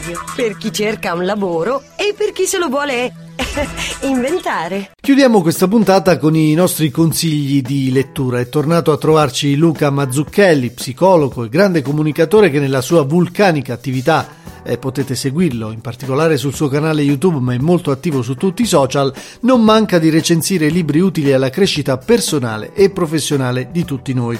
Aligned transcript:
radio, 0.00 0.18
per 0.34 0.56
chi 0.56 0.72
cerca 0.72 1.14
un 1.14 1.24
lavoro 1.24 1.82
e 1.96 2.14
per 2.16 2.32
chi 2.32 2.46
se 2.46 2.58
lo 2.58 2.68
vuole 2.68 3.12
inventare. 4.02 4.92
Chiudiamo 5.00 5.42
questa 5.42 5.68
puntata 5.68 6.18
con 6.18 6.34
i 6.34 6.54
nostri 6.54 6.90
consigli 6.90 7.60
di 7.60 7.92
lettura. 7.92 8.40
È 8.40 8.48
tornato 8.48 8.92
a 8.92 8.96
trovarci 8.96 9.54
Luca 9.56 9.90
Mazzucchelli, 9.90 10.70
psicologo 10.70 11.44
e 11.44 11.48
grande 11.48 11.82
comunicatore 11.82 12.50
che 12.50 12.58
nella 12.58 12.80
sua 12.80 13.02
vulcanica 13.02 13.72
attività 13.72 14.38
eh, 14.62 14.78
potete 14.78 15.14
seguirlo 15.14 15.70
in 15.70 15.80
particolare 15.80 16.36
sul 16.36 16.54
suo 16.54 16.68
canale 16.68 17.02
YouTube 17.02 17.38
ma 17.38 17.54
è 17.54 17.58
molto 17.58 17.90
attivo 17.90 18.22
su 18.22 18.34
tutti 18.34 18.62
i 18.62 18.66
social, 18.66 19.12
non 19.40 19.62
manca 19.62 19.98
di 19.98 20.10
recensire 20.10 20.68
libri 20.68 21.00
utili 21.00 21.32
alla 21.32 21.50
crescita 21.50 21.98
personale 21.98 22.72
e 22.74 22.90
professionale 22.90 23.68
di 23.70 23.84
tutti 23.84 24.12
noi. 24.12 24.38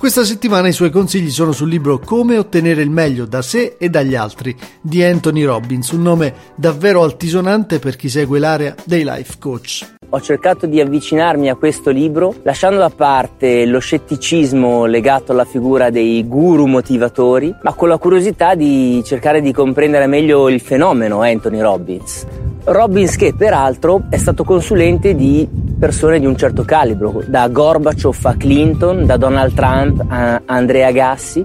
Questa 0.00 0.24
settimana 0.24 0.66
i 0.66 0.72
suoi 0.72 0.88
consigli 0.88 1.28
sono 1.28 1.52
sul 1.52 1.68
libro 1.68 1.98
Come 1.98 2.38
ottenere 2.38 2.80
il 2.80 2.88
meglio 2.88 3.26
da 3.26 3.42
sé 3.42 3.76
e 3.78 3.90
dagli 3.90 4.14
altri 4.14 4.56
di 4.80 5.04
Anthony 5.04 5.44
Robbins, 5.44 5.90
un 5.90 6.00
nome 6.00 6.32
davvero 6.54 7.02
altisonante 7.02 7.78
per 7.78 7.96
chi 7.96 8.08
segue 8.08 8.38
l'area 8.38 8.74
dei 8.86 9.04
life 9.04 9.34
coach. 9.38 9.96
Ho 10.08 10.20
cercato 10.22 10.64
di 10.64 10.80
avvicinarmi 10.80 11.50
a 11.50 11.54
questo 11.54 11.90
libro 11.90 12.34
lasciando 12.44 12.78
da 12.78 12.88
parte 12.88 13.66
lo 13.66 13.78
scetticismo 13.78 14.86
legato 14.86 15.32
alla 15.32 15.44
figura 15.44 15.90
dei 15.90 16.26
guru 16.26 16.64
motivatori, 16.64 17.54
ma 17.62 17.74
con 17.74 17.88
la 17.88 17.98
curiosità 17.98 18.54
di 18.54 19.02
cercare 19.04 19.42
di 19.42 19.52
comprendere 19.52 20.06
meglio 20.06 20.48
il 20.48 20.62
fenomeno 20.62 21.20
Anthony 21.20 21.60
Robbins. 21.60 22.26
Robbins 22.64 23.16
che 23.16 23.34
peraltro 23.36 24.04
è 24.08 24.16
stato 24.16 24.44
consulente 24.44 25.14
di 25.14 25.46
persone 25.80 26.20
di 26.20 26.26
un 26.26 26.36
certo 26.36 26.62
calibro, 26.62 27.22
da 27.26 27.48
Gorbaciov 27.48 28.18
a 28.24 28.34
Clinton, 28.36 29.06
da 29.06 29.16
Donald 29.16 29.54
Trump 29.54 30.04
a 30.08 30.42
Andrea 30.44 30.92
Gassi, 30.92 31.44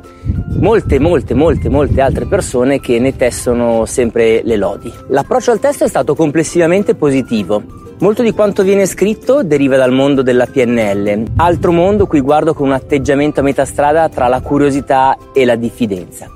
molte, 0.60 1.00
molte, 1.00 1.34
molte, 1.34 1.70
molte 1.70 2.02
altre 2.02 2.26
persone 2.26 2.82
che 2.82 3.00
ne 3.00 3.16
tessono 3.16 3.86
sempre 3.86 4.42
le 4.44 4.58
lodi. 4.58 4.94
L'approccio 5.08 5.52
al 5.52 5.60
testo 5.60 5.86
è 5.86 5.88
stato 5.88 6.16
complessivamente 6.16 6.96
positivo. 6.96 7.64
Molto 8.00 8.24
di 8.24 8.34
quanto 8.34 8.62
viene 8.64 8.86
scritto 8.86 9.42
deriva 9.42 9.78
dal 9.78 9.94
mondo 9.94 10.22
della 10.22 10.48
PNL, 10.48 11.24
altro 11.38 11.72
mondo 11.72 12.06
cui 12.06 12.20
guardo 12.20 12.54
con 12.54 12.68
un 12.68 12.74
atteggiamento 12.74 13.40
a 13.40 13.44
metà 13.44 13.64
strada 13.64 14.10
tra 14.10 14.28
la 14.28 14.42
curiosità 14.42 15.18
e 15.34 15.46
la 15.46 15.56
diffidenza. 15.56 16.30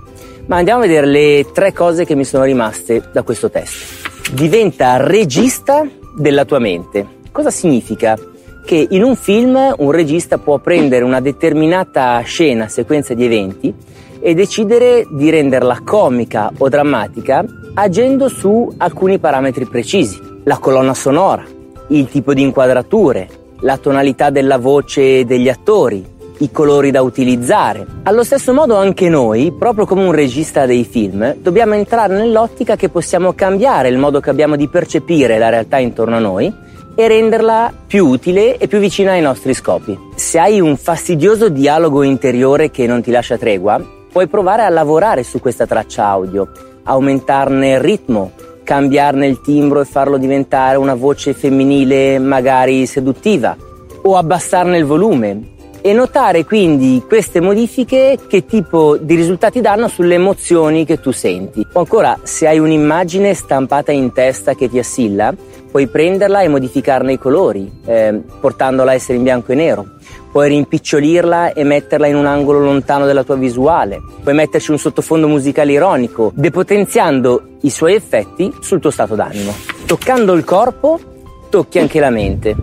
Ma 0.46 0.56
andiamo 0.56 0.80
a 0.80 0.88
vedere 0.88 1.06
le 1.06 1.48
tre 1.54 1.74
cose 1.74 2.06
che 2.06 2.16
mi 2.16 2.24
sono 2.24 2.46
rimaste 2.46 3.10
da 3.12 3.24
questo 3.24 3.50
testo. 3.50 4.08
Diventa 4.32 4.96
regista 4.96 5.86
della 6.16 6.46
tua 6.46 6.60
mente. 6.60 7.18
Cosa 7.32 7.52
significa? 7.52 8.18
Che 8.66 8.88
in 8.90 9.04
un 9.04 9.16
film 9.16 9.76
un 9.78 9.92
regista 9.92 10.38
può 10.38 10.58
prendere 10.58 11.04
una 11.04 11.20
determinata 11.20 12.20
scena, 12.22 12.68
sequenza 12.68 13.14
di 13.14 13.26
eventi 13.26 13.74
e 14.20 14.34
decidere 14.34 15.08
di 15.10 15.30
renderla 15.30 15.82
comica 15.84 16.52
o 16.58 16.68
drammatica 16.68 17.46
agendo 17.76 18.28
su 18.28 18.74
alcuni 18.78 19.20
parametri 19.20 19.66
precisi. 19.66 20.20
La 20.44 20.58
colonna 20.58 20.94
sonora, 20.94 21.46
il 21.88 22.10
tipo 22.10 22.34
di 22.34 22.42
inquadrature, 22.42 23.30
la 23.62 23.78
tonalità 23.78 24.30
della 24.30 24.58
voce 24.58 25.24
degli 25.26 25.50
attori, 25.50 26.04
i 26.40 26.52
colori 26.52 26.92
da 26.92 27.02
utilizzare. 27.02 27.86
Allo 28.04 28.24
stesso 28.24 28.54
modo 28.54 28.76
anche 28.76 29.08
noi, 29.08 29.54
proprio 29.58 29.86
come 29.86 30.04
un 30.04 30.12
regista 30.12 30.66
dei 30.66 30.84
film, 30.84 31.36
dobbiamo 31.38 31.76
entrare 31.76 32.16
nell'ottica 32.16 32.76
che 32.76 32.90
possiamo 32.90 33.34
cambiare 33.34 33.90
il 33.90 33.98
modo 33.98 34.20
che 34.20 34.30
abbiamo 34.30 34.56
di 34.56 34.68
percepire 34.68 35.38
la 35.38 35.50
realtà 35.50 35.78
intorno 35.78 36.16
a 36.16 36.20
noi 36.20 36.68
e 37.00 37.08
renderla 37.08 37.72
più 37.88 38.08
utile 38.08 38.58
e 38.58 38.68
più 38.68 38.78
vicina 38.78 39.12
ai 39.12 39.22
nostri 39.22 39.54
scopi. 39.54 39.98
Se 40.16 40.38
hai 40.38 40.60
un 40.60 40.76
fastidioso 40.76 41.48
dialogo 41.48 42.04
interiore 42.04 42.72
che 42.72 42.88
non 42.88 43.02
ti 43.02 43.10
lascia 43.10 43.38
tregua, 43.38 43.82
puoi 44.12 44.28
provare 44.28 44.64
a 44.64 44.70
lavorare 44.70 45.24
su 45.24 45.40
questa 45.40 45.66
traccia 45.66 46.06
audio, 46.06 46.52
aumentarne 46.84 47.72
il 47.72 47.80
ritmo, 47.80 48.32
cambiarne 48.66 49.28
il 49.28 49.40
timbro 49.40 49.80
e 49.80 49.86
farlo 49.86 50.18
diventare 50.18 50.76
una 50.76 50.94
voce 50.94 51.34
femminile 51.34 52.20
magari 52.20 52.86
seduttiva, 52.86 53.56
o 54.02 54.18
abbassarne 54.18 54.78
il 54.78 54.84
volume, 54.84 55.42
e 55.82 55.94
notare 55.94 56.46
quindi 56.46 57.04
queste 57.08 57.40
modifiche 57.40 58.18
che 58.28 58.46
tipo 58.46 58.98
di 58.98 59.16
risultati 59.16 59.62
danno 59.62 59.88
sulle 59.88 60.16
emozioni 60.16 60.86
che 60.86 61.00
tu 61.00 61.12
senti. 61.12 61.66
O 61.74 61.80
ancora, 61.80 62.18
se 62.24 62.48
hai 62.48 62.60
un'immagine 62.60 63.34
stampata 63.34 63.92
in 63.92 64.12
testa 64.12 64.56
che 64.56 64.70
ti 64.70 64.80
assilla, 64.80 65.34
puoi 65.70 65.88
prenderla 65.88 66.42
e 66.42 66.48
modificarne 66.48 67.14
i 67.14 67.18
colori, 67.18 67.72
eh, 67.86 68.22
portandola 68.40 68.92
a 68.92 68.94
essere 68.96 69.18
in 69.18 69.24
bianco 69.24 69.52
e 69.52 69.56
nero. 69.56 69.86
Puoi 70.32 70.50
rimpicciolirla 70.50 71.54
e 71.54 71.64
metterla 71.64 72.08
in 72.08 72.16
un 72.16 72.26
angolo 72.26 72.60
lontano 72.60 73.06
dalla 73.06 73.24
tua 73.24 73.36
visuale. 73.36 74.00
Puoi 74.22 74.36
metterci 74.36 74.72
un 74.72 74.78
sottofondo 74.78 75.28
musicale 75.28 75.72
ironico, 75.72 76.32
depotenziando 76.36 77.58
i 77.62 77.70
suoi 77.70 77.96
effetti 77.96 78.54
sul 78.60 78.80
tuo 78.80 78.92
stato 78.92 79.16
d'animo. 79.16 79.54
Toccando 79.86 80.34
il 80.34 80.44
corpo, 80.44 81.00
tocchi 81.50 81.80
anche 81.80 82.00
la 82.00 82.10
mente. 82.10 82.56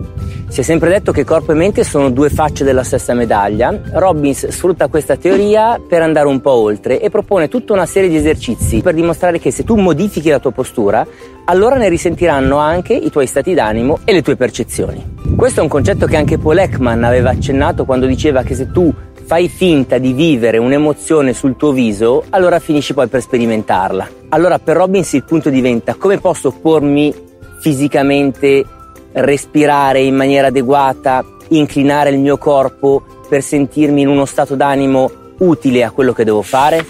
Si 0.49 0.61
è 0.61 0.63
sempre 0.63 0.89
detto 0.89 1.11
che 1.11 1.25
corpo 1.25 1.51
e 1.51 1.55
mente 1.55 1.83
sono 1.83 2.09
due 2.09 2.29
facce 2.29 2.63
della 2.63 2.83
stessa 2.83 3.13
medaglia. 3.13 3.77
Robbins 3.91 4.47
sfrutta 4.47 4.87
questa 4.87 5.17
teoria 5.17 5.79
per 5.85 6.01
andare 6.01 6.27
un 6.27 6.39
po' 6.39 6.53
oltre 6.53 7.01
e 7.01 7.09
propone 7.09 7.49
tutta 7.49 7.73
una 7.73 7.85
serie 7.85 8.09
di 8.09 8.15
esercizi 8.15 8.81
per 8.81 8.93
dimostrare 8.93 9.39
che 9.39 9.51
se 9.51 9.65
tu 9.65 9.75
modifichi 9.75 10.29
la 10.29 10.39
tua 10.39 10.51
postura, 10.51 11.05
allora 11.45 11.75
ne 11.75 11.89
risentiranno 11.89 12.57
anche 12.57 12.93
i 12.93 13.11
tuoi 13.11 13.27
stati 13.27 13.53
d'animo 13.53 13.99
e 14.05 14.13
le 14.13 14.21
tue 14.21 14.37
percezioni. 14.37 15.15
Questo 15.35 15.59
è 15.59 15.63
un 15.63 15.69
concetto 15.69 16.05
che 16.05 16.15
anche 16.15 16.37
Paul 16.37 16.57
Ekman 16.57 17.03
aveva 17.03 17.31
accennato 17.31 17.83
quando 17.83 18.05
diceva 18.05 18.41
che 18.43 18.55
se 18.55 18.71
tu 18.71 18.91
fai 19.25 19.49
finta 19.49 19.97
di 19.97 20.13
vivere 20.13 20.57
un'emozione 20.57 21.33
sul 21.33 21.57
tuo 21.57 21.73
viso, 21.73 22.23
allora 22.29 22.59
finisci 22.59 22.93
poi 22.93 23.07
per 23.07 23.21
sperimentarla. 23.21 24.07
Allora 24.29 24.57
per 24.57 24.77
Robbins 24.77 25.11
il 25.11 25.25
punto 25.25 25.49
diventa 25.49 25.95
come 25.95 26.19
posso 26.19 26.51
pormi 26.51 27.13
fisicamente 27.59 28.63
respirare 29.13 30.01
in 30.01 30.15
maniera 30.15 30.47
adeguata, 30.47 31.23
inclinare 31.49 32.09
il 32.09 32.19
mio 32.19 32.37
corpo 32.37 33.03
per 33.27 33.41
sentirmi 33.41 34.01
in 34.01 34.07
uno 34.07 34.25
stato 34.25 34.55
d'animo 34.55 35.11
utile 35.39 35.83
a 35.83 35.91
quello 35.91 36.13
che 36.13 36.23
devo 36.23 36.41
fare? 36.41 36.85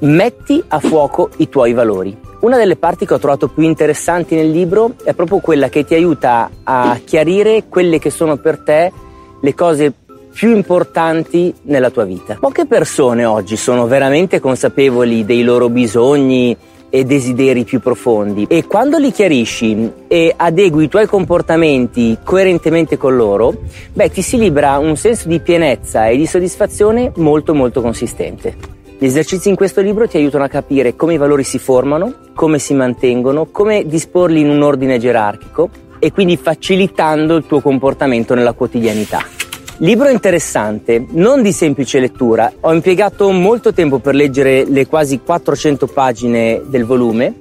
Metti 0.00 0.62
a 0.68 0.80
fuoco 0.80 1.30
i 1.36 1.48
tuoi 1.48 1.72
valori. 1.72 2.16
Una 2.40 2.58
delle 2.58 2.76
parti 2.76 3.06
che 3.06 3.14
ho 3.14 3.18
trovato 3.18 3.48
più 3.48 3.62
interessanti 3.62 4.34
nel 4.34 4.50
libro 4.50 4.96
è 5.02 5.14
proprio 5.14 5.38
quella 5.38 5.70
che 5.70 5.84
ti 5.84 5.94
aiuta 5.94 6.50
a 6.62 7.00
chiarire 7.02 7.64
quelle 7.68 7.98
che 7.98 8.10
sono 8.10 8.36
per 8.36 8.58
te 8.58 8.92
le 9.40 9.54
cose 9.54 9.92
più 10.34 10.50
importanti 10.50 11.54
nella 11.62 11.90
tua 11.90 12.04
vita. 12.04 12.36
Poche 12.38 12.66
persone 12.66 13.24
oggi 13.24 13.56
sono 13.56 13.86
veramente 13.86 14.40
consapevoli 14.40 15.24
dei 15.24 15.42
loro 15.42 15.68
bisogni, 15.70 16.54
e 16.94 17.04
desideri 17.04 17.64
più 17.64 17.80
profondi 17.80 18.46
e 18.48 18.66
quando 18.68 18.98
li 18.98 19.10
chiarisci 19.10 19.90
e 20.06 20.32
adegui 20.36 20.84
i 20.84 20.88
tuoi 20.88 21.08
comportamenti 21.08 22.18
coerentemente 22.22 22.96
con 22.96 23.16
loro, 23.16 23.52
beh, 23.92 24.10
ti 24.10 24.22
si 24.22 24.38
libera 24.38 24.78
un 24.78 24.94
senso 24.94 25.26
di 25.26 25.40
pienezza 25.40 26.06
e 26.06 26.16
di 26.16 26.24
soddisfazione 26.24 27.10
molto 27.16 27.52
molto 27.52 27.80
consistente. 27.80 28.54
Gli 28.96 29.06
esercizi 29.06 29.48
in 29.48 29.56
questo 29.56 29.80
libro 29.80 30.06
ti 30.06 30.18
aiutano 30.18 30.44
a 30.44 30.48
capire 30.48 30.94
come 30.94 31.14
i 31.14 31.18
valori 31.18 31.42
si 31.42 31.58
formano, 31.58 32.14
come 32.32 32.60
si 32.60 32.74
mantengono, 32.74 33.46
come 33.50 33.84
disporli 33.84 34.38
in 34.38 34.48
un 34.48 34.62
ordine 34.62 35.00
gerarchico 35.00 35.70
e 35.98 36.12
quindi 36.12 36.36
facilitando 36.36 37.34
il 37.34 37.44
tuo 37.44 37.60
comportamento 37.60 38.34
nella 38.34 38.52
quotidianità. 38.52 39.43
Libro 39.78 40.08
interessante, 40.08 41.04
non 41.10 41.42
di 41.42 41.50
semplice 41.50 41.98
lettura. 41.98 42.52
Ho 42.60 42.72
impiegato 42.72 43.32
molto 43.32 43.72
tempo 43.72 43.98
per 43.98 44.14
leggere 44.14 44.64
le 44.64 44.86
quasi 44.86 45.18
400 45.20 45.88
pagine 45.88 46.62
del 46.66 46.84
volume. 46.84 47.34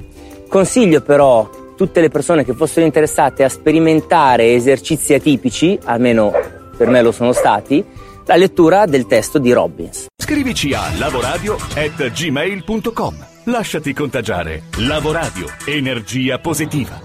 Consiglio 0.50 1.02
però 1.02 1.48
tutte 1.78 2.02
le 2.02 2.10
persone 2.10 2.44
che 2.44 2.54
fossero 2.54 2.88
interessate 2.88 3.44
a 3.44 3.50
sperimentare 3.50 4.54
esercizi 4.54 5.14
atipici, 5.14 5.78
almeno 5.84 6.32
per 6.76 6.88
me 6.88 7.04
lo 7.04 7.12
sono 7.12 7.34
stati, 7.34 7.86
la 8.26 8.36
lettura 8.36 8.88
del 8.88 9.06
testo 9.06 9.38
di 9.38 9.54
Robbins. 9.54 10.08
Scrivici 10.18 10.74
a 10.74 10.90
lavoradio@gmail.com. 10.98 13.28
Lasciati 13.46 13.94
contagiare. 13.94 14.64
Lavoradio, 14.78 15.46
energia 15.66 16.40
positiva. 16.40 17.00